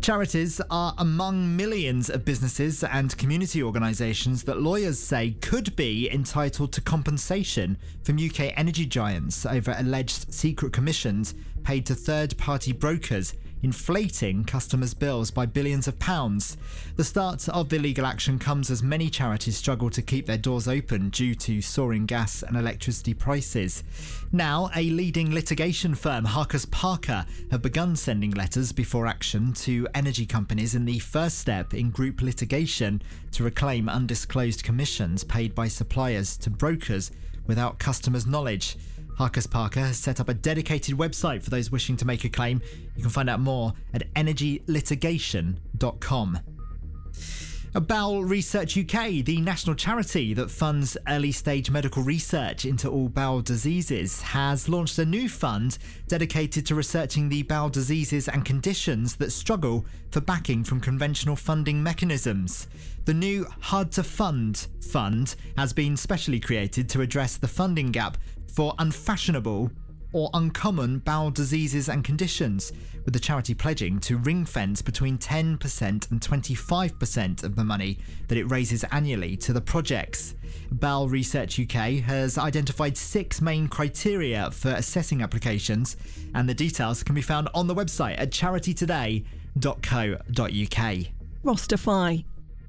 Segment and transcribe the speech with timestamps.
[0.00, 6.72] Charities are among millions of businesses and community organisations that lawyers say could be entitled
[6.72, 13.34] to compensation from UK energy giants over alleged secret commissions paid to third party brokers
[13.64, 16.58] inflating customers' bills by billions of pounds.
[16.96, 20.68] The start of the legal action comes as many charities struggle to keep their doors
[20.68, 23.82] open due to soaring gas and electricity prices.
[24.32, 30.26] Now, a leading litigation firm, Harcus Parker, have begun sending letters before action to energy
[30.26, 33.00] companies in the first step in group litigation
[33.32, 37.10] to reclaim undisclosed commissions paid by suppliers to brokers
[37.46, 38.76] without customers' knowledge.
[39.18, 42.60] Harcus Parker has set up a dedicated website for those wishing to make a claim.
[42.96, 46.38] You can find out more at energylitigation.com.
[47.80, 53.40] Bowel Research UK, the national charity that funds early stage medical research into all bowel
[53.40, 59.32] diseases, has launched a new fund dedicated to researching the bowel diseases and conditions that
[59.32, 62.68] struggle for backing from conventional funding mechanisms.
[63.06, 68.18] The new Hard to Fund fund has been specially created to address the funding gap
[68.54, 69.72] for unfashionable
[70.14, 72.72] or uncommon bowel diseases and conditions,
[73.04, 77.98] with the charity pledging to ring fence between 10% and 25% of the money
[78.28, 80.34] that it raises annually to the projects.
[80.70, 85.98] Bowel Research UK has identified six main criteria for assessing applications,
[86.34, 91.06] and the details can be found on the website at charitytoday.co.uk.
[91.44, 92.24] Rosterfy.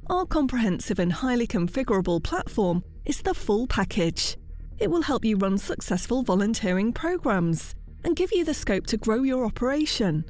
[0.08, 4.36] Our comprehensive and highly configurable platform is the full package.
[4.78, 9.24] It will help you run successful volunteering programs and give you the scope to grow
[9.24, 10.26] your operation.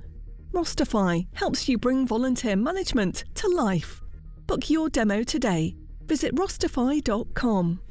[0.51, 4.01] Rosterfy helps you bring volunteer management to life.
[4.47, 5.75] Book your demo today.
[6.05, 7.81] Visit rosterfy.com.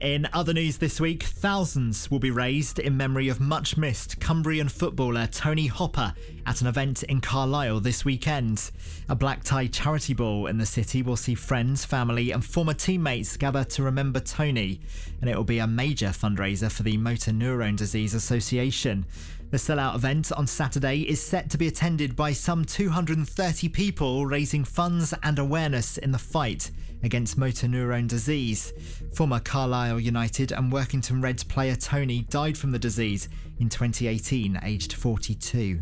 [0.00, 4.68] In other news this week, thousands will be raised in memory of much missed Cumbrian
[4.68, 6.12] footballer Tony Hopper
[6.44, 8.70] at an event in Carlisle this weekend.
[9.08, 13.38] A black tie charity ball in the city will see friends, family, and former teammates
[13.38, 14.80] gather to remember Tony,
[15.22, 19.06] and it will be a major fundraiser for the Motor Neurone Disease Association.
[19.48, 24.64] The sellout event on Saturday is set to be attended by some 230 people, raising
[24.64, 26.72] funds and awareness in the fight
[27.04, 28.72] against motor neurone disease.
[29.14, 33.28] Former Carlisle United and Workington Reds player Tony died from the disease
[33.60, 35.80] in 2018, aged 42.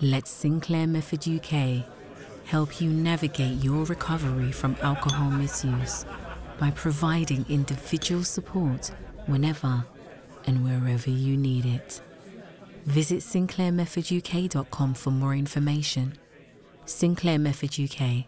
[0.00, 1.84] Let Sinclair Method UK
[2.44, 6.06] help you navigate your recovery from alcohol misuse
[6.60, 8.92] by providing individual support
[9.26, 9.84] whenever
[10.46, 12.00] and wherever you need it.
[12.86, 16.14] Visit sinclairmethoduk.com for more information.
[16.84, 18.24] Sinclair Method UK,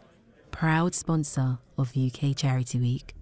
[0.52, 3.14] proud sponsor of UK Charity Week.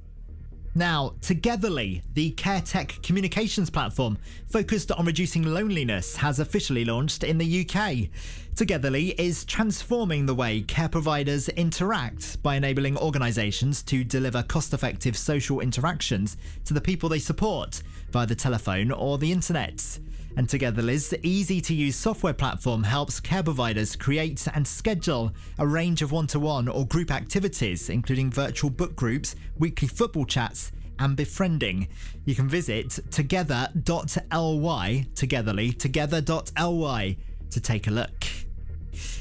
[0.74, 7.66] Now, Togetherly, the CareTech communications platform focused on reducing loneliness, has officially launched in the
[7.66, 8.08] UK.
[8.56, 15.16] Togetherly is transforming the way care providers interact by enabling organisations to deliver cost effective
[15.16, 19.98] social interactions to the people they support via the telephone or the internet.
[20.36, 25.66] And together Togetherly's easy to use software platform helps care providers create and schedule a
[25.66, 30.72] range of one to one or group activities, including virtual book groups, weekly football chats,
[30.98, 31.88] and befriending.
[32.24, 37.16] You can visit together.ly, togetherly, together.ly
[37.50, 38.21] to take a look.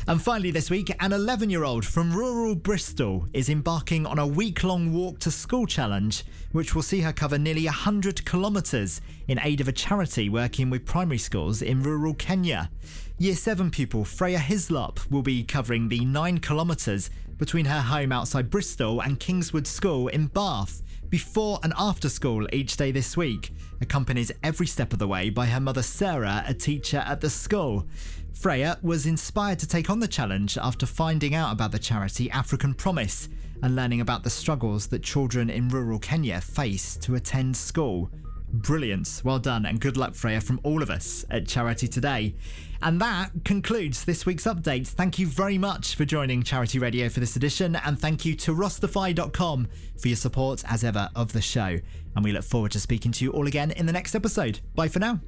[0.08, 4.26] And finally, this week, an 11 year old from rural Bristol is embarking on a
[4.26, 9.40] week long walk to school challenge, which will see her cover nearly 100 kilometres in
[9.44, 12.72] aid of a charity working with primary schools in rural Kenya.
[13.20, 18.50] Year 7 pupil Freya Hislop will be covering the 9 kilometres between her home outside
[18.50, 20.82] Bristol and Kingswood School in Bath
[21.12, 25.46] before and after school each day this week, accompanied every step of the way by
[25.46, 27.86] her mother Sarah, a teacher at the school.
[28.34, 32.74] Freya was inspired to take on the challenge after finding out about the charity African
[32.74, 33.28] Promise
[33.62, 38.10] and learning about the struggles that children in rural Kenya face to attend school.
[38.54, 39.22] Brilliant.
[39.24, 42.36] Well done and good luck, Freya, from all of us at Charity Today.
[42.84, 44.88] And that concludes this week's update.
[44.88, 48.56] Thank you very much for joining Charity Radio for this edition, and thank you to
[48.56, 49.68] Rosterfy.com
[50.00, 51.80] for your support as ever of the show.
[52.16, 54.60] And we look forward to speaking to you all again in the next episode.
[54.74, 55.20] Bye for now.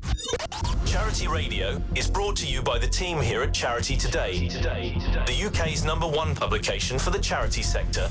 [0.85, 5.85] Charity Radio is brought to you by the team here at Charity Today, the UK's
[5.85, 8.09] number one publication for the charity sector.